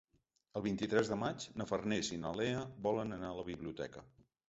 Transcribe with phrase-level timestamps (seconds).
[0.59, 4.09] El vint-i-tres de maig na Farners i na Lea volen anar a la biblioteca.